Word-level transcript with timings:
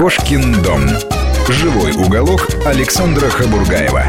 Кошкин 0.00 0.62
дом. 0.62 0.88
Живой 1.50 1.92
уголок 1.92 2.48
Александра 2.64 3.28
Хабургаева. 3.28 4.04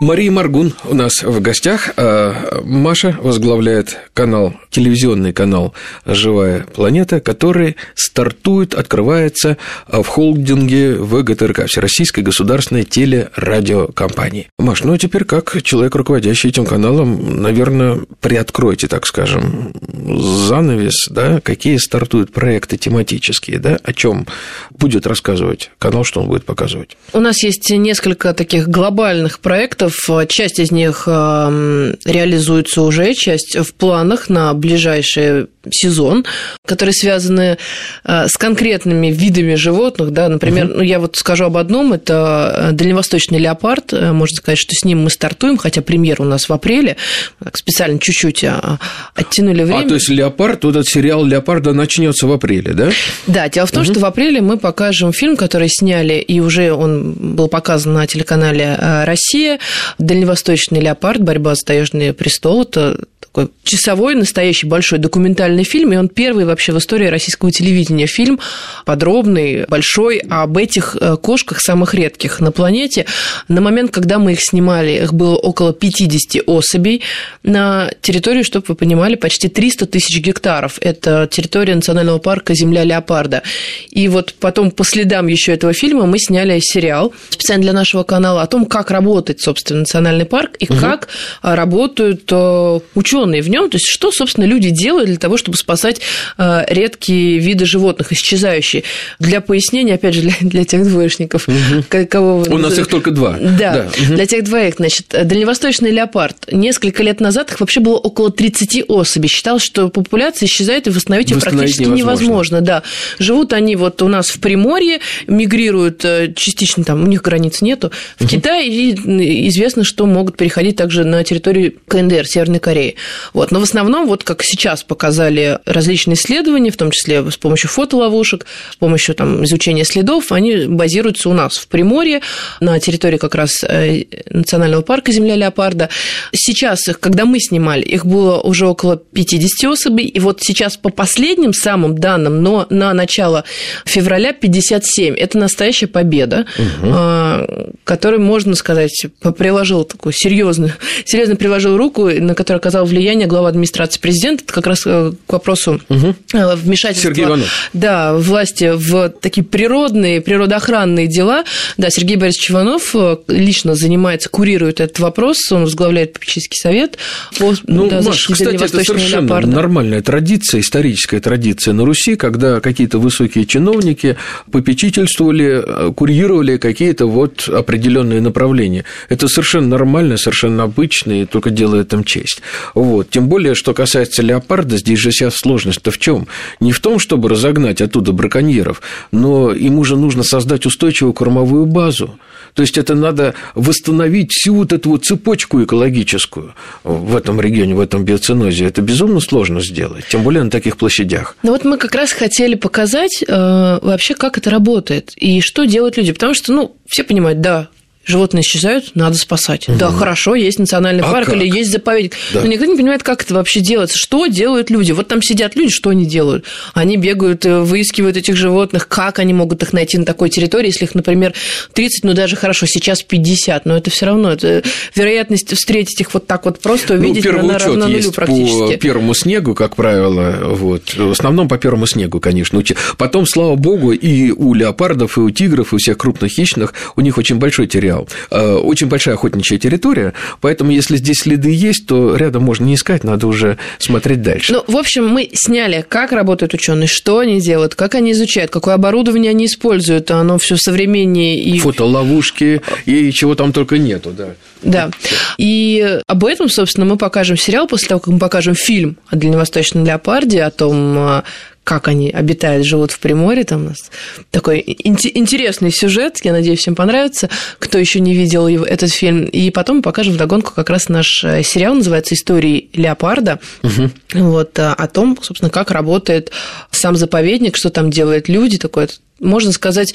Мария 0.00 0.30
Маргун 0.30 0.72
у 0.84 0.94
нас 0.94 1.22
в 1.22 1.42
гостях. 1.42 1.90
А 1.98 2.62
Маша 2.64 3.18
возглавляет 3.20 3.98
канал, 4.14 4.54
телевизионный 4.70 5.34
канал 5.34 5.74
«Живая 6.06 6.64
планета», 6.74 7.20
который 7.20 7.76
стартует, 7.94 8.72
открывается 8.74 9.58
в 9.86 10.04
холдинге 10.04 10.94
ВГТРК, 10.94 11.66
Всероссийской 11.66 12.24
государственной 12.24 12.84
телерадиокомпании. 12.84 14.48
Маш, 14.58 14.84
ну 14.84 14.94
а 14.94 14.98
теперь 14.98 15.24
как 15.24 15.62
человек, 15.62 15.94
руководящий 15.94 16.48
этим 16.48 16.64
каналом, 16.64 17.42
наверное, 17.42 18.00
приоткройте, 18.20 18.88
так 18.88 19.06
скажем, 19.06 19.74
занавес, 19.92 21.08
да, 21.10 21.42
какие 21.42 21.76
стартуют 21.76 22.32
проекты 22.32 22.78
тематические, 22.78 23.58
да, 23.58 23.78
о 23.82 23.92
чем 23.92 24.26
будет 24.70 25.06
рассказывать 25.06 25.70
канал, 25.78 26.04
что 26.04 26.20
он 26.20 26.28
будет 26.28 26.46
показывать? 26.46 26.96
У 27.12 27.20
нас 27.20 27.42
есть 27.42 27.70
несколько 27.70 28.32
таких 28.32 28.66
глобальных 28.66 29.40
проектов, 29.40 29.89
проектов. 29.90 30.28
Часть 30.28 30.58
из 30.58 30.70
них 30.70 31.04
эм, 31.06 31.96
реализуется 32.04 32.82
уже, 32.82 33.14
часть 33.14 33.56
в 33.56 33.74
планах 33.74 34.28
на 34.28 34.54
ближайший 34.54 35.46
сезон, 35.70 36.24
которые 36.66 36.94
связаны 36.94 37.58
э, 38.04 38.28
с 38.28 38.36
конкретными 38.36 39.08
видами 39.08 39.54
животных. 39.54 40.12
Да? 40.12 40.28
Например, 40.28 40.66
угу. 40.66 40.74
ну, 40.76 40.82
я 40.82 40.98
вот 40.98 41.16
скажу 41.16 41.44
об 41.44 41.56
одном, 41.56 41.92
это 41.92 42.70
э, 42.70 42.72
дальневосточный 42.72 43.38
леопард. 43.38 43.92
Э, 43.92 44.12
можно 44.12 44.36
сказать, 44.36 44.58
что 44.58 44.74
с 44.74 44.84
ним 44.84 45.02
мы 45.02 45.10
стартуем, 45.10 45.58
хотя 45.58 45.82
премьер 45.82 46.22
у 46.22 46.24
нас 46.24 46.48
в 46.48 46.52
апреле. 46.52 46.96
Так, 47.42 47.56
специально 47.56 47.98
чуть-чуть 47.98 48.44
а, 48.44 48.78
оттянули 49.14 49.62
время. 49.64 49.84
А, 49.84 49.88
то 49.88 49.94
есть 49.94 50.08
леопард, 50.08 50.64
вот 50.64 50.76
этот 50.76 50.88
сериал 50.88 51.24
«Леопарда» 51.24 51.72
начнется 51.72 52.26
в 52.26 52.32
апреле, 52.32 52.72
да? 52.72 52.90
Да, 53.26 53.48
дело 53.48 53.66
в 53.66 53.70
том, 53.70 53.82
угу. 53.82 53.90
что 53.90 54.00
в 54.00 54.04
апреле 54.04 54.40
мы 54.40 54.56
покажем 54.56 55.12
фильм, 55.12 55.36
который 55.36 55.68
сняли, 55.68 56.14
и 56.14 56.40
уже 56.40 56.72
он 56.72 57.12
был 57.12 57.48
показан 57.48 57.92
на 57.94 58.06
телеканале 58.06 58.76
«Россия», 59.04 59.58
«Дальневосточный 59.98 60.80
леопард. 60.80 61.22
Борьба 61.22 61.54
за 61.54 61.64
таежный 61.64 62.12
престол». 62.12 62.62
Это 62.62 62.98
такой 63.32 63.52
часовой, 63.62 64.14
настоящий 64.14 64.66
большой 64.66 64.98
документальный 64.98 65.62
фильм, 65.62 65.92
и 65.92 65.96
он 65.96 66.08
первый 66.08 66.44
вообще 66.44 66.72
в 66.72 66.78
истории 66.78 67.06
российского 67.06 67.52
телевидения 67.52 68.06
фильм, 68.06 68.40
подробный, 68.84 69.66
большой, 69.66 70.18
об 70.18 70.56
этих 70.56 70.96
э, 71.00 71.16
кошках 71.16 71.60
самых 71.60 71.94
редких 71.94 72.40
на 72.40 72.50
планете. 72.50 73.06
На 73.48 73.60
момент, 73.60 73.92
когда 73.92 74.18
мы 74.18 74.32
их 74.32 74.40
снимали, 74.42 75.02
их 75.02 75.14
было 75.14 75.36
около 75.36 75.72
50 75.72 76.42
особей 76.46 77.02
на 77.44 77.90
территории, 78.00 78.42
чтобы 78.42 78.66
вы 78.68 78.74
понимали, 78.74 79.14
почти 79.14 79.48
300 79.48 79.86
тысяч 79.86 80.20
гектаров. 80.20 80.78
Это 80.80 81.28
территория 81.30 81.74
национального 81.74 82.18
парка 82.18 82.54
«Земля 82.54 82.82
леопарда». 82.82 83.42
И 83.90 84.08
вот 84.08 84.34
потом 84.40 84.72
по 84.72 84.84
следам 84.84 85.28
еще 85.28 85.52
этого 85.52 85.72
фильма 85.72 86.06
мы 86.06 86.18
сняли 86.18 86.58
сериал 86.60 87.12
специально 87.28 87.62
для 87.62 87.72
нашего 87.72 88.02
канала 88.02 88.42
о 88.42 88.46
том, 88.46 88.66
как 88.66 88.90
работает, 88.90 89.40
собственно, 89.40 89.80
национальный 89.80 90.24
парк 90.24 90.56
и 90.58 90.64
угу. 90.64 90.80
как 90.80 91.08
работают 91.42 92.24
э, 92.32 92.80
ученые 92.94 93.19
ученые 93.30 93.42
в 93.42 93.48
нем, 93.48 93.70
то 93.70 93.76
есть 93.76 93.86
что, 93.86 94.10
собственно, 94.10 94.44
люди 94.44 94.70
делают 94.70 95.08
для 95.08 95.18
того, 95.18 95.36
чтобы 95.36 95.56
спасать 95.56 96.00
э, 96.38 96.64
редкие 96.68 97.38
виды 97.38 97.64
животных, 97.64 98.12
исчезающие. 98.12 98.82
Для 99.18 99.40
пояснения, 99.40 99.94
опять 99.94 100.14
же, 100.14 100.20
для, 100.22 100.34
для 100.40 100.64
тех 100.64 100.84
двоечников, 100.84 101.48
угу. 101.48 102.06
кого 102.08 102.38
вы... 102.38 102.54
У 102.54 102.58
нас 102.58 102.78
их 102.78 102.86
только 102.86 103.10
два. 103.10 103.36
Да, 103.40 103.74
да. 103.74 103.88
Угу. 104.02 104.14
для 104.14 104.26
тех 104.26 104.44
двоих, 104.44 104.76
значит, 104.76 105.06
дальневосточный 105.10 105.90
леопард. 105.90 106.50
Несколько 106.52 107.02
лет 107.02 107.20
назад 107.20 107.50
их 107.50 107.60
вообще 107.60 107.80
было 107.80 107.96
около 107.96 108.30
30 108.30 108.84
особей. 108.88 109.28
Считалось, 109.28 109.62
что 109.62 109.88
популяция 109.88 110.46
исчезает, 110.46 110.86
и 110.86 110.90
восстановить, 110.90 111.30
ее 111.30 111.40
практически 111.40 111.82
невозможно. 111.82 111.96
невозможно. 111.98 112.60
Да. 112.60 112.82
Живут 113.18 113.52
они 113.52 113.76
вот 113.76 114.02
у 114.02 114.08
нас 114.08 114.28
в 114.28 114.40
Приморье, 114.40 115.00
мигрируют 115.26 116.04
э, 116.04 116.32
частично, 116.34 116.84
там 116.84 117.02
у 117.02 117.06
них 117.06 117.22
границ 117.22 117.60
нету, 117.62 117.90
в 118.18 118.22
угу. 118.22 118.30
Китае, 118.30 118.68
и 118.68 119.48
известно, 119.48 119.84
что 119.84 120.06
могут 120.06 120.36
переходить 120.36 120.76
также 120.76 121.04
на 121.04 121.22
территорию 121.24 121.74
КНДР, 121.88 122.26
Северной 122.26 122.60
Кореи. 122.60 122.96
Вот. 123.32 123.50
Но 123.50 123.60
в 123.60 123.62
основном, 123.62 124.06
вот 124.06 124.24
как 124.24 124.42
сейчас 124.42 124.82
показали 124.82 125.58
различные 125.64 126.14
исследования, 126.14 126.70
в 126.70 126.76
том 126.76 126.90
числе 126.90 127.30
с 127.30 127.36
помощью 127.36 127.70
фотоловушек, 127.70 128.46
с 128.72 128.76
помощью 128.76 129.14
там, 129.14 129.44
изучения 129.44 129.84
следов, 129.84 130.32
они 130.32 130.66
базируются 130.66 131.28
у 131.28 131.32
нас 131.32 131.56
в 131.56 131.68
Приморье, 131.68 132.20
на 132.60 132.78
территории 132.80 133.16
как 133.16 133.34
раз 133.34 133.62
э, 133.62 134.04
национального 134.30 134.82
парка 134.82 135.12
«Земля 135.12 135.36
леопарда». 135.36 135.88
Сейчас 136.32 136.88
их, 136.88 137.00
когда 137.00 137.24
мы 137.24 137.40
снимали, 137.40 137.82
их 137.82 138.06
было 138.06 138.40
уже 138.40 138.66
около 138.66 138.96
50 138.96 139.70
особей, 139.70 140.04
и 140.04 140.20
вот 140.20 140.40
сейчас 140.42 140.76
по 140.76 140.90
последним 140.90 141.52
самым 141.52 141.96
данным, 141.98 142.42
но 142.42 142.66
на 142.70 142.92
начало 142.92 143.44
февраля 143.84 144.32
57. 144.32 145.14
Это 145.14 145.38
настоящая 145.38 145.86
победа, 145.86 146.46
угу. 146.58 147.74
которой, 147.84 148.18
можно 148.18 148.54
сказать, 148.54 149.06
приложил 149.36 149.84
такую 149.84 150.12
серьезную, 150.12 150.72
серьезно 151.04 151.36
приложил 151.36 151.76
руку, 151.76 152.08
на 152.08 152.34
которую 152.34 152.58
оказал 152.58 152.84
влияние 152.84 152.99
влияние 153.00 153.26
глава 153.26 153.48
администрации 153.48 153.98
президента, 153.98 154.44
это 154.44 154.52
как 154.52 154.66
раз 154.66 154.82
э, 154.84 155.12
к 155.26 155.32
вопросу 155.32 155.80
угу. 155.88 156.14
вмешательства 156.32 157.08
Сергей 157.08 157.24
Иванов. 157.24 157.70
Да, 157.72 158.14
власти 158.14 158.72
в 158.74 159.08
такие 159.08 159.42
природные, 159.42 160.20
природоохранные 160.20 161.06
дела. 161.06 161.44
Да, 161.78 161.88
Сергей 161.88 162.16
Борисович 162.16 162.50
Иванов 162.50 162.94
э, 162.94 163.16
лично 163.28 163.74
занимается, 163.74 164.28
курирует 164.28 164.80
этот 164.80 164.98
вопрос, 164.98 165.50
он 165.50 165.62
возглавляет 165.62 166.12
попечительский 166.12 166.58
совет 166.60 166.98
по 167.38 167.54
ну, 167.66 167.88
да, 167.88 168.02
Маш, 168.02 168.26
кстати, 168.26 168.56
это 168.56 168.84
совершенно 168.84 169.22
леопарда. 169.22 169.50
нормальная 169.50 170.02
традиция, 170.02 170.60
историческая 170.60 171.20
традиция 171.20 171.72
на 171.72 171.86
Руси, 171.86 172.16
когда 172.16 172.60
какие-то 172.60 172.98
высокие 172.98 173.46
чиновники 173.46 174.18
попечительствовали, 174.52 175.92
курировали 175.94 176.58
какие-то 176.58 177.06
вот 177.06 177.48
определенные 177.48 178.20
направления. 178.20 178.84
Это 179.08 179.26
совершенно 179.28 179.68
нормально, 179.68 180.18
совершенно 180.18 180.64
обычно, 180.64 181.22
и 181.22 181.24
только 181.24 181.48
делает 181.48 181.94
им 181.94 182.04
честь. 182.04 182.42
Вот. 182.74 182.89
Тем 183.04 183.28
более, 183.28 183.54
что 183.54 183.74
касается 183.74 184.22
леопарда, 184.22 184.76
здесь 184.76 184.98
же 184.98 185.10
вся 185.10 185.30
сложность-то 185.30 185.90
в 185.90 185.98
чем? 185.98 186.26
Не 186.60 186.72
в 186.72 186.80
том, 186.80 186.98
чтобы 186.98 187.28
разогнать 187.28 187.80
оттуда 187.80 188.12
браконьеров, 188.12 188.82
но 189.12 189.52
ему 189.52 189.84
же 189.84 189.96
нужно 189.96 190.22
создать 190.22 190.66
устойчивую 190.66 191.12
кормовую 191.12 191.66
базу. 191.66 192.18
То 192.54 192.62
есть 192.62 192.78
это 192.78 192.94
надо 192.94 193.34
восстановить 193.54 194.32
всю 194.32 194.54
вот 194.54 194.72
эту 194.72 194.90
вот 194.90 195.04
цепочку 195.04 195.62
экологическую 195.62 196.54
в 196.84 197.16
этом 197.16 197.40
регионе, 197.40 197.74
в 197.74 197.80
этом 197.80 198.04
биоцинозе. 198.04 198.66
Это 198.66 198.82
безумно 198.82 199.20
сложно 199.20 199.60
сделать, 199.60 200.04
тем 200.08 200.22
более 200.22 200.42
на 200.42 200.50
таких 200.50 200.76
площадях. 200.76 201.36
Ну 201.42 201.52
вот 201.52 201.64
мы 201.64 201.78
как 201.78 201.94
раз 201.94 202.12
хотели 202.12 202.54
показать 202.54 203.22
э, 203.26 203.78
вообще, 203.82 204.14
как 204.14 204.38
это 204.38 204.50
работает 204.50 205.12
и 205.16 205.40
что 205.40 205.64
делают 205.64 205.96
люди. 205.96 206.12
Потому 206.12 206.34
что, 206.34 206.52
ну, 206.52 206.76
все 206.88 207.04
понимают, 207.04 207.40
да, 207.40 207.68
животные 208.04 208.42
исчезают, 208.42 208.94
надо 208.94 209.16
спасать. 209.16 209.68
Угу. 209.68 209.78
Да, 209.78 209.90
хорошо, 209.90 210.34
есть 210.34 210.58
национальный 210.58 211.02
а 211.02 211.10
парк 211.10 211.26
как? 211.26 211.36
или 211.36 211.46
есть 211.46 211.70
заповедник. 211.70 212.14
Да. 212.32 212.40
Но 212.40 212.46
никто 212.46 212.64
не 212.64 212.76
понимает, 212.76 213.02
как 213.02 213.22
это 213.22 213.34
вообще 213.34 213.60
делается. 213.60 213.98
Что 213.98 214.26
делают 214.26 214.70
люди? 214.70 214.92
Вот 214.92 215.08
там 215.08 215.22
сидят 215.22 215.54
люди, 215.54 215.70
что 215.70 215.90
они 215.90 216.06
делают? 216.06 216.44
Они 216.72 216.96
бегают, 216.96 217.44
э, 217.44 217.60
выискивают 217.60 218.16
этих 218.16 218.36
животных, 218.36 218.88
как 218.88 219.18
они 219.18 219.34
могут 219.34 219.62
их 219.62 219.72
найти 219.72 219.98
на 219.98 220.04
такой 220.04 220.30
территории, 220.30 220.68
если 220.68 220.84
их, 220.84 220.94
например, 220.94 221.34
30, 221.74 222.04
ну 222.04 222.14
даже 222.14 222.36
хорошо, 222.36 222.66
сейчас 222.66 223.02
50, 223.02 223.66
но 223.66 223.76
это 223.76 223.90
все 223.90 224.06
равно, 224.06 224.32
это 224.32 224.62
вероятность 224.94 225.54
встретить 225.54 226.00
их 226.00 226.14
вот 226.14 226.26
так 226.26 226.46
вот 226.46 226.60
просто 226.60 226.94
ну, 226.94 227.00
увидеть 227.00 227.24
ну, 227.24 227.42
на, 227.42 227.58
равно 227.58 227.86
нулю 227.86 228.12
практически. 228.12 228.74
по 228.74 228.76
первому 228.76 229.14
снегу, 229.14 229.54
как 229.54 229.76
правило, 229.76 230.54
вот, 230.54 230.94
в 230.94 231.10
основном 231.10 231.48
по 231.48 231.58
первому 231.58 231.86
снегу, 231.86 232.18
конечно. 232.18 232.60
Потом, 232.98 233.26
слава 233.26 233.56
богу, 233.56 233.92
и 233.92 234.30
у 234.32 234.54
леопардов, 234.54 235.18
и 235.18 235.20
у 235.20 235.30
тигров, 235.30 235.72
и 235.72 235.76
у 235.76 235.78
всех 235.78 235.98
крупных 235.98 236.32
хищных 236.32 236.74
у 236.96 237.00
них 237.00 237.16
очень 237.18 237.36
большой 237.36 237.66
терриал 237.66 237.89
э, 238.30 238.54
очень 238.54 238.88
большая 238.88 239.14
охотничья 239.14 239.58
территория, 239.58 240.14
поэтому 240.40 240.70
если 240.70 240.96
здесь 240.96 241.18
следы 241.18 241.50
есть, 241.50 241.86
то 241.86 242.16
рядом 242.16 242.44
можно 242.44 242.64
не 242.64 242.74
искать, 242.74 243.04
надо 243.04 243.26
уже 243.26 243.58
смотреть 243.78 244.22
дальше. 244.22 244.52
Ну, 244.52 244.64
в 244.66 244.76
общем, 244.76 245.06
мы 245.08 245.30
сняли, 245.32 245.84
как 245.88 246.12
работают 246.12 246.54
ученые, 246.54 246.86
что 246.86 247.18
они 247.18 247.40
делают, 247.40 247.74
как 247.74 247.94
они 247.94 248.12
изучают, 248.12 248.50
какое 248.50 248.74
оборудование 248.74 249.30
они 249.30 249.46
используют, 249.46 250.10
оно 250.10 250.38
все 250.38 250.56
современнее 250.56 251.40
и... 251.42 251.58
Фотоловушки 251.58 252.62
и 252.86 253.12
чего 253.12 253.34
там 253.34 253.52
только 253.52 253.78
нету, 253.78 254.10
да. 254.10 254.34
Да. 254.62 254.90
И 255.38 256.00
об 256.06 256.24
этом, 256.24 256.48
собственно, 256.48 256.86
мы 256.86 256.96
покажем 256.96 257.36
сериал 257.36 257.66
после 257.66 257.88
того, 257.88 258.00
как 258.00 258.12
мы 258.12 258.18
покажем 258.18 258.54
фильм 258.54 258.96
о 259.08 259.16
дальневосточном 259.16 259.84
леопарде, 259.84 260.42
о 260.42 260.50
том, 260.50 260.98
э, 260.98 261.22
как 261.64 261.88
они 261.88 262.10
обитают, 262.10 262.66
живут 262.66 262.90
в 262.90 262.98
Приморье. 262.98 263.44
Там 263.44 263.62
у 263.62 263.68
нас 263.70 263.90
такой 264.30 264.60
интересный 264.66 265.70
сюжет, 265.70 266.18
я 266.24 266.32
надеюсь, 266.32 266.60
всем 266.60 266.74
понравится, 266.74 267.28
кто 267.58 267.78
еще 267.78 268.00
не 268.00 268.14
видел 268.14 268.48
его, 268.48 268.64
этот 268.64 268.90
фильм. 268.90 269.24
И 269.24 269.50
потом 269.50 269.76
мы 269.76 269.82
покажем 269.82 270.14
вдогонку 270.14 270.52
как 270.54 270.70
раз 270.70 270.88
наш 270.88 271.22
э, 271.24 271.42
сериал, 271.42 271.74
называется 271.74 272.14
«Истории 272.14 272.70
леопарда», 272.72 273.38
угу. 273.62 273.90
вот, 274.14 274.58
э, 274.58 274.72
о 274.72 274.86
том, 274.88 275.18
собственно, 275.20 275.50
как 275.50 275.70
работает 275.70 276.32
сам 276.70 276.96
заповедник, 276.96 277.56
что 277.56 277.70
там 277.70 277.90
делают 277.90 278.28
люди, 278.28 278.58
такой 278.58 278.88
можно 279.20 279.52
сказать, 279.52 279.94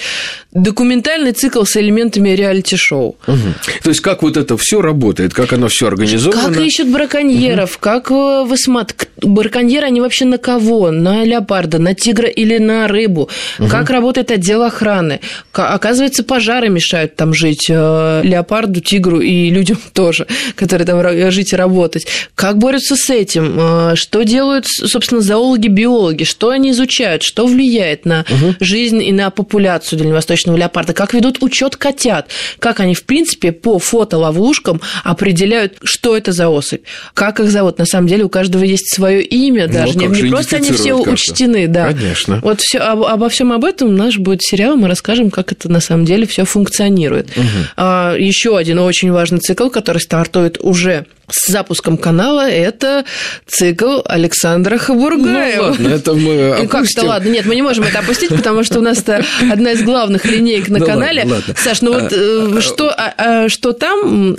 документальный 0.54 1.32
цикл 1.32 1.64
с 1.64 1.76
элементами 1.78 2.30
реалити-шоу. 2.30 3.18
Угу. 3.28 3.38
То 3.84 3.90
есть, 3.90 4.02
как 4.02 4.22
вот 4.22 4.38
это 4.38 4.56
все 4.58 4.82
работает, 4.82 5.34
как 5.34 5.54
оно 5.54 5.68
все 5.68 5.88
организовано? 5.88 6.54
Как 6.54 6.64
ищут 6.64 6.90
браконьеров, 6.90 7.72
угу. 7.72 7.80
как 7.82 8.12
э, 8.12 8.44
высмат... 8.46 9.08
Браконьеры, 9.22 9.88
они 9.88 10.02
вообще 10.02 10.26
на 10.26 10.38
кого? 10.38 10.92
На 10.92 11.24
леопарда, 11.24 11.80
на 11.80 11.96
тигра 11.96 12.28
или 12.28 12.58
на 12.58 12.88
рыбу? 12.88 13.30
Угу. 13.60 13.68
Как 13.68 13.90
работает 13.90 14.32
отдел 14.32 14.64
охраны? 14.64 15.20
Оказывается, 15.54 16.24
пожары 16.24 16.70
мешают 16.70 17.16
там 17.16 17.34
жить 17.34 17.66
э, 17.70 18.22
леопарду, 18.24 18.80
тигру 18.80 19.20
и 19.20 19.50
людям 19.50 19.78
тоже, 19.94 20.28
которые 20.56 20.86
там 20.86 21.32
жить 21.32 21.54
и 21.54 21.56
работать. 21.56 22.08
Как 22.36 22.58
борются 22.60 22.96
с 22.96 23.10
этим? 23.10 23.58
Э, 23.60 23.96
что 23.96 24.24
делают, 24.24 24.68
собственно, 24.68 25.22
зоологи, 25.22 25.68
биологи? 25.68 26.24
Что 26.24 26.50
они 26.50 26.72
изучают? 26.72 27.24
Что 27.24 27.48
влияет 27.48 28.06
на 28.06 28.26
угу. 28.30 28.56
жизнь 28.60 29.02
и 29.02 29.15
на 29.16 29.30
популяцию 29.30 30.00
дальневосточного 30.00 30.58
леопарда? 30.58 30.94
Как 30.94 31.14
ведут 31.14 31.42
учет 31.42 31.76
котят? 31.76 32.30
Как 32.60 32.80
они, 32.80 32.94
в 32.94 33.04
принципе, 33.06 33.52
по 33.52 33.80
фотоловушкам 33.80 34.82
определяют, 35.04 35.78
что 35.84 36.16
это 36.16 36.32
за 36.32 36.50
особь? 36.50 36.82
Как 37.14 37.40
их 37.40 37.50
зовут? 37.50 37.78
На 37.78 37.86
самом 37.86 38.08
деле 38.08 38.26
у 38.26 38.30
каждого 38.30 38.64
есть 38.64 38.94
свое 38.94 39.24
имя, 39.24 39.68
даже 39.68 39.98
ну, 39.98 40.08
не, 40.08 40.22
не 40.22 40.30
просто 40.30 40.58
они 40.58 40.72
все 40.72 40.94
учтены, 40.94 41.68
да. 41.68 41.88
Конечно. 41.88 42.40
Вот 42.44 42.62
все, 42.62 42.80
об, 42.80 43.04
обо 43.04 43.30
всем 43.30 43.52
об 43.52 43.66
этом 43.66 43.96
наш 43.96 44.18
будет 44.18 44.42
сериал, 44.42 44.76
мы 44.76 44.88
расскажем, 44.88 45.32
как 45.32 45.52
это 45.52 45.70
на 45.70 45.80
самом 45.80 46.06
деле 46.06 46.26
все 46.28 46.46
функционирует. 46.46 47.30
Угу. 47.36 47.46
А, 47.78 48.16
еще 48.16 48.58
один 48.58 48.80
очень 48.80 49.12
важный 49.12 49.40
цикл, 49.40 49.70
который 49.70 50.00
стартует 50.00 50.58
уже 50.60 51.06
с 51.30 51.52
запуском 51.52 51.98
канала 51.98 52.50
это 52.50 53.06
цикл 53.48 54.02
Александра 54.06 54.78
Хабургаева. 54.78 55.64
Ну, 55.64 55.70
ладно, 55.70 55.88
это 55.88 56.14
мы 56.14 56.50
опустим. 56.50 56.70
Как-то 56.70 57.06
ладно, 57.06 57.30
нет, 57.30 57.46
мы 57.46 57.56
не 57.56 57.62
можем 57.62 57.84
это 57.86 58.00
опустить, 58.00 58.30
потому 58.30 58.64
что 58.64 58.80
у 58.80 58.82
нас 58.82 59.00
это 59.08 59.26
одна 59.52 59.72
из 59.72 59.84
главных 59.84 60.26
линеек 60.26 60.70
на 60.70 60.80
ну, 60.80 60.86
канале. 60.86 61.28
Саш, 61.56 61.82
ну 61.82 61.94
вот 61.94 62.14
а, 62.14 62.62
что, 62.62 62.90
а, 62.90 63.14
а, 63.18 63.50
что 63.50 63.74
там 63.74 64.36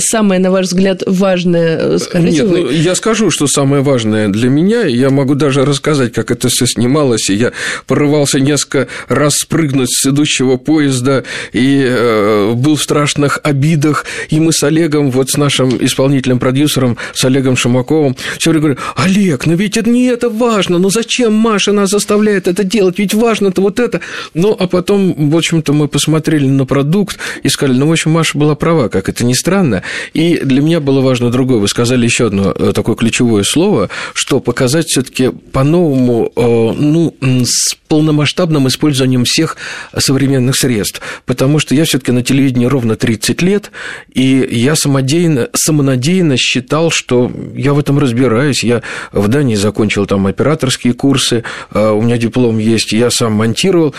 самое, 0.00 0.40
на 0.40 0.50
ваш 0.50 0.66
взгляд, 0.66 1.02
важное, 1.06 1.98
скажите 1.98 2.42
Нет? 2.42 2.50
Ну, 2.50 2.70
я 2.70 2.94
скажу, 2.94 3.30
что 3.30 3.46
самое 3.46 3.82
важное 3.82 4.28
для 4.28 4.48
меня, 4.48 4.82
я 4.82 5.10
могу 5.10 5.34
даже 5.34 5.64
рассказать, 5.64 6.12
как 6.12 6.30
это 6.30 6.48
все 6.48 6.66
снималось, 6.66 7.30
и 7.30 7.34
я 7.34 7.52
порывался 7.86 8.40
несколько 8.40 8.88
раз 9.08 9.34
спрыгнуть 9.34 9.90
с 9.90 10.06
идущего 10.06 10.56
поезда, 10.56 11.24
и 11.52 11.82
э, 11.84 12.52
был 12.54 12.76
в 12.76 12.82
страшных 12.82 13.40
обидах, 13.42 14.04
и 14.28 14.40
мы 14.40 14.52
с 14.52 14.62
Олегом, 14.62 15.10
вот 15.10 15.30
с 15.30 15.36
нашим 15.36 15.70
исполнительным 15.84 16.38
продюсером, 16.38 16.96
с 17.14 17.24
Олегом 17.24 17.56
Шумаковым, 17.56 18.16
все 18.38 18.50
время 18.50 18.62
говорю, 18.62 18.80
Олег, 18.96 19.46
ну 19.46 19.54
ведь 19.54 19.76
это 19.76 19.88
не 19.88 20.06
это 20.06 20.28
важно, 20.28 20.78
ну 20.78 20.90
зачем 20.90 21.32
Маша 21.32 21.72
нас 21.72 21.90
заставляет 21.90 22.48
это 22.48 22.64
делать, 22.64 22.98
ведь 22.98 23.14
важно-то 23.14 23.62
вот 23.62 23.80
это. 23.80 24.00
Ну, 24.34 24.56
а 24.58 24.66
потом, 24.66 25.30
в 25.30 25.36
общем-то, 25.36 25.72
мы 25.72 25.88
посмотрели 25.88 26.46
на 26.46 26.66
продукт 26.66 27.18
и 27.42 27.48
сказали, 27.48 27.78
ну, 27.78 27.88
в 27.88 27.92
общем, 27.92 28.12
Маша 28.12 28.38
была 28.38 28.54
права, 28.54 28.88
как 28.88 29.08
это 29.08 29.24
ни 29.24 29.32
странно. 29.32 29.82
И 30.12 30.40
для 30.42 30.62
меня 30.62 30.80
было 30.80 31.00
важно 31.00 31.30
другое. 31.30 31.58
Вы 31.58 31.68
сказали 31.68 32.04
еще 32.04 32.26
одно 32.26 32.52
э, 32.52 32.72
такое 32.74 32.96
ключевое 32.96 33.42
слово, 33.42 33.90
что 34.14 34.40
показать 34.40 34.86
все 34.86 35.02
таки 35.02 35.30
по-новому, 35.30 36.32
э, 36.34 36.40
ну, 36.42 37.14
с 37.20 37.76
полномасштабным 37.90 38.68
использованием 38.68 39.24
всех 39.24 39.56
современных 39.98 40.54
средств, 40.54 41.00
потому 41.26 41.58
что 41.58 41.74
я 41.74 41.84
все 41.84 41.98
таки 41.98 42.12
на 42.12 42.22
телевидении 42.22 42.66
ровно 42.66 42.94
30 42.94 43.42
лет, 43.42 43.72
и 44.14 44.48
я 44.52 44.76
самодеянно, 44.76 45.48
самонадеянно 45.52 46.36
считал, 46.36 46.92
что 46.92 47.32
я 47.52 47.74
в 47.74 47.80
этом 47.80 47.98
разбираюсь, 47.98 48.62
я 48.62 48.82
в 49.10 49.26
Дании 49.26 49.56
закончил 49.56 50.06
там 50.06 50.28
операторские 50.28 50.92
курсы, 50.92 51.42
а 51.72 51.92
у 51.92 52.00
меня 52.00 52.16
диплом 52.16 52.58
есть, 52.58 52.92
я 52.92 53.10
сам 53.10 53.32
монтировал, 53.32 53.89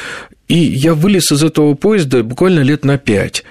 и 0.48 0.56
я 0.56 0.94
вылез 0.94 1.32
из 1.32 1.44
этого 1.44 1.76
поезда 1.76 2.24
буквально 2.24 2.60
лет 2.60 2.86
на 2.86 2.98
пять. 2.98 3.44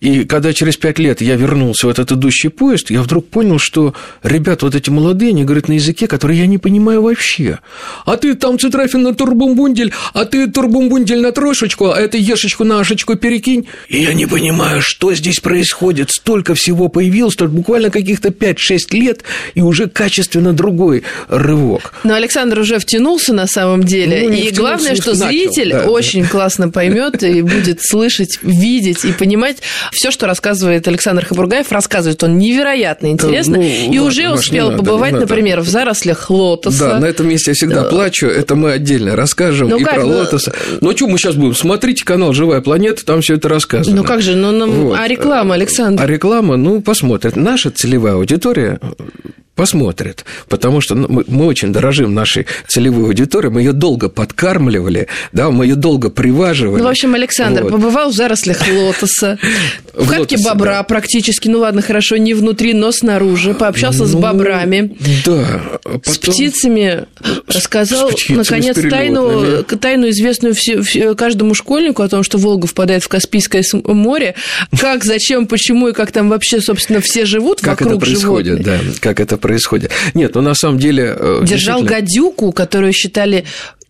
И 0.00 0.24
когда 0.24 0.52
через 0.52 0.76
пять 0.76 0.98
лет 0.98 1.20
я 1.20 1.36
вернулся 1.36 1.86
в 1.86 1.90
этот 1.90 2.12
идущий 2.12 2.48
поезд, 2.48 2.90
я 2.90 3.02
вдруг 3.02 3.28
понял, 3.28 3.58
что 3.58 3.94
ребята 4.22 4.66
вот 4.66 4.74
эти 4.74 4.90
молодые, 4.90 5.30
они 5.30 5.44
говорят 5.44 5.68
на 5.68 5.74
языке, 5.74 6.06
который 6.06 6.36
я 6.36 6.46
не 6.46 6.58
понимаю 6.58 7.02
вообще. 7.02 7.58
А 8.04 8.16
ты 8.16 8.34
там 8.34 8.58
цитрафин 8.58 9.02
на 9.02 9.14
турбумбундель, 9.14 9.92
а 10.12 10.24
ты 10.24 10.48
турбумбундель 10.48 11.20
на 11.20 11.32
трошечку, 11.32 11.90
а 11.90 12.00
это 12.00 12.18
ешечку 12.18 12.64
на 12.64 12.80
ашечку 12.80 13.16
перекинь. 13.16 13.66
И 13.88 14.02
я 14.02 14.12
не 14.12 14.26
понимаю, 14.26 14.82
что 14.82 15.14
здесь 15.14 15.40
происходит. 15.40 16.10
Столько 16.10 16.54
всего 16.54 16.88
появилось, 16.88 17.36
тут 17.36 17.50
буквально 17.50 17.90
каких-то 17.90 18.28
5-6 18.28 18.78
лет, 18.92 19.22
и 19.54 19.62
уже 19.62 19.88
качественно 19.88 20.52
другой 20.52 21.04
рывок. 21.28 21.94
Но 22.04 22.14
Александр 22.14 22.60
уже 22.60 22.78
втянулся 22.78 23.32
на 23.32 23.46
самом 23.46 23.82
деле. 23.82 24.28
Ну, 24.28 24.34
и 24.34 24.50
главное, 24.50 24.94
что 24.94 25.14
начал, 25.14 25.28
зритель 25.28 25.72
да. 25.72 25.86
очень 25.86 26.26
классно 26.26 26.68
поймет 26.68 27.22
и 27.22 27.42
будет 27.42 27.82
слышать, 27.82 28.38
видеть 28.42 29.04
и 29.04 29.12
понимать, 29.12 29.58
все, 29.92 30.10
что 30.10 30.26
рассказывает 30.26 30.86
Александр 30.88 31.24
Хабургаев, 31.24 31.70
рассказывает 31.72 32.22
он 32.22 32.38
невероятно 32.38 33.08
интересно. 33.08 33.56
Ну, 33.56 33.62
и 33.62 33.86
ладно, 33.86 34.02
уже 34.02 34.30
успел 34.30 34.70
надо, 34.70 34.82
побывать, 34.82 35.12
например, 35.12 35.60
в 35.60 35.68
зарослях 35.68 36.30
лотоса. 36.30 36.88
Да, 36.90 36.98
на 36.98 37.06
этом 37.06 37.28
месте 37.28 37.50
я 37.50 37.54
всегда 37.54 37.82
да. 37.82 37.88
плачу. 37.88 38.26
Это 38.26 38.54
мы 38.54 38.72
отдельно 38.72 39.16
расскажем 39.16 39.68
ну, 39.68 39.78
и 39.78 39.84
как? 39.84 39.94
про 39.94 40.04
лотоса. 40.04 40.52
Ну, 40.80 40.96
что 40.96 41.08
мы 41.08 41.18
сейчас 41.18 41.34
будем? 41.34 41.54
Смотрите 41.54 42.04
канал 42.04 42.32
«Живая 42.32 42.60
планета», 42.60 43.04
там 43.04 43.20
все 43.20 43.34
это 43.34 43.48
рассказано. 43.48 43.96
Ну, 43.96 44.04
как 44.04 44.22
же? 44.22 44.36
Ну, 44.36 44.52
нам... 44.52 44.70
вот. 44.70 44.98
А 44.98 45.06
реклама, 45.06 45.54
Александр? 45.54 46.02
А 46.02 46.06
реклама, 46.06 46.56
ну, 46.56 46.80
посмотрит. 46.80 47.36
Наша 47.36 47.70
целевая 47.70 48.14
аудитория 48.14 48.80
посмотрят, 49.56 50.24
потому 50.48 50.80
что 50.82 50.94
ну, 50.94 51.06
мы, 51.08 51.24
мы 51.26 51.46
очень 51.46 51.72
дорожим 51.72 52.14
нашей 52.14 52.46
целевой 52.68 53.06
аудиторией, 53.06 53.52
мы 53.52 53.62
ее 53.62 53.72
долго 53.72 54.08
подкармливали, 54.10 55.08
да, 55.32 55.50
мы 55.50 55.64
ее 55.64 55.74
долго 55.74 56.10
приваживали. 56.10 56.82
Ну, 56.82 56.86
в 56.86 56.90
общем, 56.90 57.14
Александр 57.14 57.62
вот. 57.62 57.72
побывал 57.72 58.10
в 58.10 58.14
зарослях 58.14 58.58
лотоса, 58.68 59.38
в 59.94 60.06
хатке 60.06 60.36
бобра 60.36 60.82
практически, 60.82 61.48
ну 61.48 61.60
ладно, 61.60 61.80
хорошо, 61.80 62.18
не 62.18 62.34
внутри, 62.34 62.74
но 62.74 62.92
снаружи, 62.92 63.54
пообщался 63.54 64.06
с 64.06 64.12
ну, 64.12 64.20
бобрами, 64.20 64.94
да, 65.24 65.62
с 66.04 66.18
птицами, 66.18 67.06
рассказал, 67.48 68.10
наконец, 68.28 68.78
тайну, 68.78 69.62
тайну 69.64 70.10
известную 70.10 70.54
каждому 71.16 71.54
школьнику 71.54 72.02
о 72.02 72.08
том, 72.08 72.22
что 72.22 72.36
Волга 72.36 72.66
впадает 72.66 73.02
в 73.02 73.08
Каспийское 73.08 73.64
море, 73.72 74.34
как, 74.78 75.02
зачем, 75.02 75.46
почему 75.46 75.88
и 75.88 75.92
как 75.94 76.12
там 76.12 76.28
вообще, 76.28 76.60
собственно, 76.60 77.00
все 77.00 77.24
живут 77.24 77.62
как 77.62 77.80
вокруг 77.80 78.02
это 78.02 78.06
происходит, 78.06 78.62
да, 78.62 78.78
как 79.00 79.18
это 79.18 79.38
происходит. 79.46 79.92
Нет, 80.14 80.34
ну 80.34 80.40
на 80.40 80.54
самом 80.54 80.78
деле... 80.78 81.14
Э, 81.16 81.44
Держал 81.46 81.82
гадюку, 81.82 82.50
которую 82.50 82.92
считали 82.92 83.44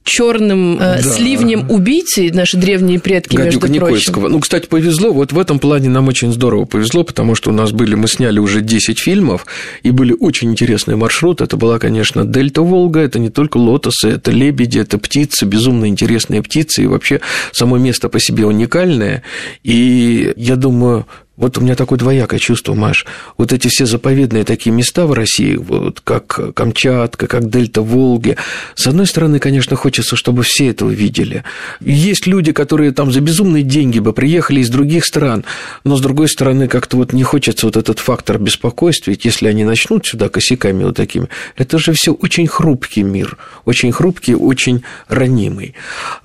черным 0.06 0.76
э, 0.76 0.78
да. 0.78 1.02
сливнем 1.02 1.68
убийцы 1.70 2.30
наши 2.32 2.56
древние 2.56 3.00
предки, 3.00 3.36
Гадюка 3.36 3.66
между 3.66 3.80
прочим. 3.80 3.96
Никольского. 3.96 4.28
Ну, 4.28 4.40
кстати, 4.40 4.66
повезло. 4.66 5.12
Вот 5.12 5.32
в 5.32 5.38
этом 5.38 5.58
плане 5.58 5.88
нам 5.88 6.08
очень 6.08 6.32
здорово 6.32 6.64
повезло, 6.64 7.02
потому 7.02 7.34
что 7.34 7.50
у 7.50 7.52
нас 7.52 7.72
были, 7.72 7.94
мы 7.94 8.06
сняли 8.06 8.38
уже 8.38 8.60
10 8.60 8.98
фильмов, 8.98 9.46
и 9.82 9.90
были 9.90 10.14
очень 10.18 10.50
интересные 10.52 10.96
маршруты. 10.96 11.44
Это 11.44 11.56
была, 11.56 11.78
конечно, 11.78 12.24
Дельта 12.24 12.62
Волга, 12.62 13.00
это 13.00 13.18
не 13.18 13.30
только 13.30 13.56
лотосы, 13.56 14.10
это 14.10 14.30
лебеди, 14.30 14.78
это 14.78 14.98
птицы, 14.98 15.44
безумно 15.44 15.88
интересные 15.88 16.42
птицы, 16.42 16.84
и 16.84 16.86
вообще 16.86 17.20
само 17.52 17.76
место 17.76 18.08
по 18.08 18.20
себе 18.20 18.46
уникальное. 18.46 19.22
И 19.64 20.32
я 20.36 20.56
думаю, 20.56 21.06
вот 21.36 21.58
у 21.58 21.60
меня 21.60 21.74
такое 21.74 21.98
двоякое 21.98 22.38
чувство, 22.38 22.72
Маш. 22.74 23.04
Вот 23.36 23.52
эти 23.52 23.68
все 23.68 23.84
заповедные 23.84 24.44
такие 24.44 24.72
места 24.72 25.06
в 25.06 25.12
России, 25.12 25.56
вот 25.56 26.00
как 26.00 26.54
Камчатка, 26.54 27.26
как 27.26 27.50
Дельта 27.50 27.82
Волги. 27.82 28.36
С 28.74 28.86
одной 28.86 29.06
стороны, 29.06 29.38
конечно, 29.38 29.76
хочется, 29.76 30.16
чтобы 30.16 30.44
все 30.44 30.68
это 30.68 30.86
увидели. 30.86 31.44
Есть 31.80 32.26
люди, 32.26 32.52
которые 32.52 32.92
там 32.92 33.12
за 33.12 33.20
безумные 33.20 33.64
деньги 33.64 33.98
бы 33.98 34.14
приехали 34.14 34.60
из 34.60 34.70
других 34.70 35.04
стран, 35.04 35.44
но 35.84 35.96
с 35.96 36.00
другой 36.00 36.28
стороны, 36.28 36.68
как-то 36.68 36.96
вот 36.96 37.12
не 37.12 37.22
хочется 37.22 37.66
вот 37.66 37.76
этот 37.76 37.98
фактор 37.98 38.38
беспокойства, 38.38 39.10
ведь 39.10 39.26
если 39.26 39.48
они 39.48 39.64
начнут 39.64 40.06
сюда 40.06 40.30
косяками 40.30 40.84
вот 40.84 40.96
такими, 40.96 41.28
это 41.56 41.78
же 41.78 41.92
все 41.92 42.14
очень 42.14 42.46
хрупкий 42.46 43.02
мир, 43.02 43.36
очень 43.66 43.92
хрупкий, 43.92 44.34
очень 44.34 44.82
ранимый. 45.08 45.74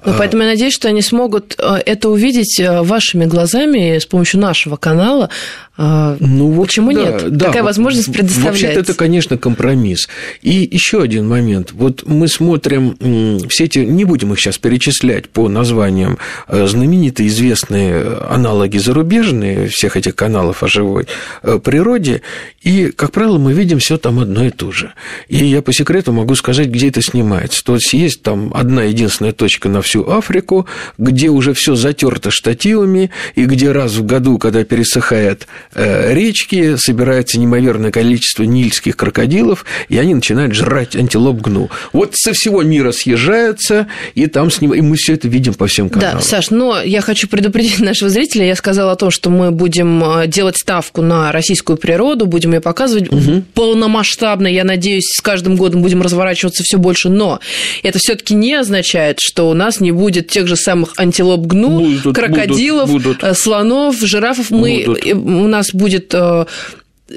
Ну, 0.05 0.13
поэтому 0.17 0.43
я 0.43 0.49
надеюсь, 0.49 0.73
что 0.73 0.87
они 0.87 1.01
смогут 1.01 1.55
э, 1.57 1.81
это 1.85 2.09
увидеть 2.09 2.59
э, 2.61 2.81
вашими 2.81 3.25
глазами 3.25 3.97
с 3.97 4.05
помощью 4.05 4.39
нашего 4.39 4.77
канала 4.77 5.00
канала. 5.01 5.29
А, 5.77 6.15
ну, 6.20 6.51
вот, 6.51 6.67
Почему 6.67 6.93
да, 6.93 7.03
нет? 7.03 7.38
Да, 7.38 7.46
Такая 7.48 7.63
возможность 7.63 8.13
предоставляется. 8.13 8.67
Вообще 8.67 8.79
это, 8.79 8.93
конечно, 8.93 9.38
компромисс. 9.38 10.10
И 10.41 10.67
еще 10.70 11.01
один 11.01 11.27
момент. 11.27 11.72
Вот 11.72 12.03
мы 12.05 12.27
смотрим 12.27 13.48
все 13.48 13.63
эти, 13.63 13.79
не 13.79 14.05
будем 14.05 14.31
их 14.34 14.39
сейчас 14.39 14.58
перечислять 14.58 15.29
по 15.29 15.48
названиям, 15.48 16.20
э, 16.48 16.67
знаменитые 16.67 17.29
известные 17.29 18.03
аналоги 18.29 18.77
зарубежные 18.77 19.70
всех 19.70 19.98
этих 19.98 20.15
каналов 20.15 20.62
о 20.62 20.67
живой 20.67 21.08
э, 21.41 21.58
природе, 21.63 22.22
и, 22.62 22.91
как 22.91 23.12
правило, 23.12 23.39
мы 23.39 23.53
видим 23.53 23.79
все 23.79 23.98
там 23.98 24.20
одно 24.20 24.46
и 24.46 24.51
то 24.51 24.72
же. 24.72 24.93
И 25.29 25.43
я 25.43 25.63
по 25.63 25.74
секрету 25.74 26.12
могу 26.12 26.36
сказать, 26.36 26.67
где 26.67 26.89
это 26.89 27.01
снимается. 27.01 27.63
То 27.63 27.75
есть 27.75 27.91
есть 27.93 28.22
там 28.22 28.51
одна 28.53 28.84
единственная 28.84 29.31
точка 29.31 29.67
на 29.67 29.81
всю 29.81 30.08
Африку, 30.08 30.67
где 31.00 31.29
уже 31.29 31.53
все 31.53 31.74
затерто 31.75 32.29
штативами, 32.29 33.10
и 33.34 33.46
где 33.46 33.72
раз 33.72 33.93
в 33.93 34.05
году, 34.05 34.38
когда 34.38 34.63
пересадка 34.63 34.90
пересыхают 34.91 35.48
э, 35.74 36.13
речки, 36.13 36.75
собирается 36.75 37.39
неимоверное 37.39 37.91
количество 37.91 38.43
нильских 38.43 38.98
крокодилов, 38.98 39.65
и 39.89 39.98
они 39.98 40.15
начинают 40.15 40.53
жрать 40.53 40.95
антилоп 40.95 41.38
гну. 41.38 41.69
Вот 41.93 42.15
со 42.15 42.33
всего 42.33 42.62
мира 42.62 42.91
съезжаются, 42.91 43.88
и 44.15 44.27
там 44.27 44.51
с 44.51 44.62
ним, 44.62 44.74
и 44.74 44.81
мы 44.81 44.95
все 44.98 45.13
это 45.13 45.27
видим 45.27 45.53
по 45.53 45.67
всем 45.67 45.89
каналам. 45.89 46.17
Да, 46.17 46.21
Саш, 46.21 46.50
но 46.50 46.81
я 46.81 47.01
хочу 47.01 47.27
предупредить 47.27 47.79
нашего 47.79 48.10
зрителя, 48.10 48.45
я 48.45 48.55
сказала 48.55 48.91
о 48.91 48.95
том, 48.95 49.12
что 49.12 49.29
мы 49.29 49.51
будем 49.51 50.03
э, 50.03 50.27
делать 50.27 50.57
ставку 50.57 51.01
на 51.01 51.31
российскую 51.31 51.77
природу, 51.77 52.25
будем 52.25 52.53
ее 52.53 52.62
показывать 52.62 53.12
угу. 53.12 53.43
полномасштабно, 53.53 54.48
я 54.48 54.63
надеюсь, 54.63 55.05
с 55.05 55.21
каждым 55.21 55.55
годом 55.55 55.81
будем 55.81 56.01
разворачиваться 56.01 56.63
все 56.63 56.77
больше, 56.77 57.10
но 57.10 57.39
это 57.83 58.00
все-таки 58.00 58.33
не 58.33 58.55
означает, 58.55 59.19
что 59.19 59.50
у 59.50 59.53
нас 59.53 59.79
не 59.79 59.91
будет 59.91 60.27
тех 60.27 60.48
же 60.48 60.55
самых 60.55 60.93
антилоп 60.98 61.41
гну, 61.41 61.79
будут, 61.79 62.15
крокодилов, 62.15 62.89
будут, 62.89 63.03
будут. 63.03 63.24
Э, 63.24 63.33
слонов, 63.33 63.95
жирафов. 64.01 64.51
Мы, 64.51 64.80
у 64.88 65.47
нас 65.47 65.73
будет 65.73 66.13
э, 66.13 66.45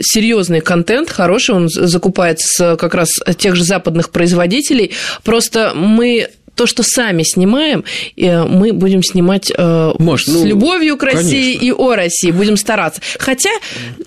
серьезный 0.00 0.60
контент, 0.60 1.10
хороший, 1.10 1.54
он 1.54 1.68
закупается 1.68 2.76
как 2.76 2.94
раз 2.94 3.08
тех 3.36 3.56
же 3.56 3.64
западных 3.64 4.10
производителей. 4.10 4.92
Просто 5.22 5.72
мы 5.74 6.28
то, 6.54 6.66
что 6.66 6.82
сами 6.82 7.22
снимаем, 7.22 7.84
э, 8.16 8.44
мы 8.44 8.72
будем 8.72 9.02
снимать 9.02 9.52
э, 9.56 9.92
Маш, 9.98 10.24
с 10.24 10.28
ну, 10.28 10.44
любовью 10.44 10.96
к 10.96 11.02
России 11.02 11.56
конечно. 11.56 11.66
и 11.66 11.72
о 11.72 11.94
России, 11.94 12.30
будем 12.30 12.56
стараться. 12.56 13.00
Хотя 13.18 13.50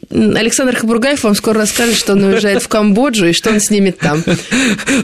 Александр 0.10 0.76
Хабургаев 0.76 1.24
вам 1.24 1.36
скоро 1.36 1.60
расскажет, 1.60 1.96
что 1.96 2.14
он 2.14 2.24
уезжает 2.24 2.64
в 2.64 2.68
Камбоджу 2.68 3.28
и 3.28 3.34
что 3.34 3.50
он 3.50 3.60
снимет 3.60 3.98
там. 4.00 4.24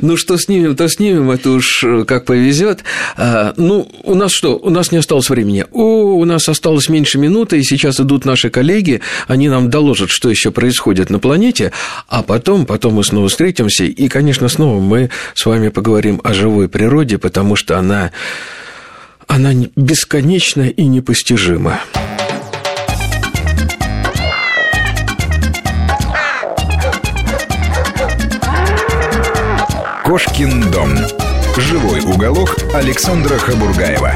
Ну, 0.01 0.17
что 0.17 0.37
снимем, 0.37 0.75
то 0.75 0.87
снимем, 0.87 1.31
это 1.31 1.51
уж 1.51 1.83
э, 1.83 2.05
как 2.05 2.25
повезет. 2.25 2.83
А, 3.15 3.53
ну, 3.57 3.89
у 4.03 4.15
нас 4.15 4.31
что? 4.31 4.57
У 4.57 4.69
нас 4.69 4.91
не 4.91 4.97
осталось 4.97 5.29
времени. 5.29 5.65
О, 5.71 6.15
у 6.15 6.25
нас 6.25 6.47
осталось 6.49 6.89
меньше 6.89 7.17
минуты, 7.17 7.59
и 7.59 7.63
сейчас 7.63 7.99
идут 7.99 8.25
наши 8.25 8.49
коллеги, 8.49 9.01
они 9.27 9.49
нам 9.49 9.69
доложат, 9.69 10.09
что 10.09 10.29
еще 10.29 10.51
происходит 10.51 11.09
на 11.09 11.19
планете, 11.19 11.71
а 12.07 12.23
потом, 12.23 12.65
потом 12.65 12.95
мы 12.95 13.03
снова 13.03 13.29
встретимся, 13.29 13.85
и, 13.85 14.07
конечно, 14.07 14.47
снова 14.47 14.79
мы 14.79 15.09
с 15.33 15.45
вами 15.45 15.69
поговорим 15.69 16.21
о 16.23 16.33
живой 16.33 16.69
природе, 16.69 17.17
потому 17.33 17.55
что 17.55 17.79
она, 17.79 18.11
она 19.27 19.53
бесконечна 19.75 20.69
и 20.69 20.85
непостижима. 20.85 21.79
Кошкин 30.03 30.69
дом. 30.69 30.95
Живой 31.57 32.01
уголок 32.01 32.55
Александра 32.75 33.39
Хабургаева. 33.39 34.13